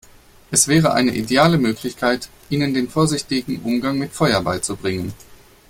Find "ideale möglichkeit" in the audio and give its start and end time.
1.13-2.29